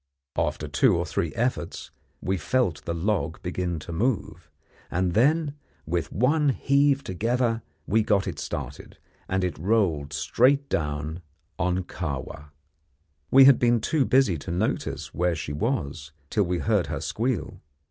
After 0.39 0.67
two 0.67 0.97
or 0.97 1.05
three 1.05 1.31
efforts 1.35 1.91
we 2.21 2.35
felt 2.35 2.85
the 2.85 2.93
log 2.95 3.39
begin 3.43 3.77
to 3.81 3.91
move, 3.93 4.49
and 4.89 5.13
then, 5.13 5.53
with 5.85 6.11
one 6.11 6.49
heave 6.49 7.03
together, 7.03 7.61
we 7.85 8.01
got 8.01 8.25
it 8.27 8.39
started, 8.39 8.97
and 9.29 9.43
it 9.43 9.59
rolled 9.59 10.11
straight 10.11 10.67
down 10.69 11.21
on 11.59 11.83
Kahwa. 11.83 12.49
We 13.29 13.45
had 13.45 13.59
been 13.59 13.79
too 13.79 14.03
busy 14.03 14.39
to 14.39 14.49
notice 14.49 15.13
where 15.13 15.35
she 15.35 15.53
was 15.53 16.11
till 16.31 16.45
we 16.45 16.57
heard 16.57 16.87
her 16.87 16.99
squeal. 16.99 17.61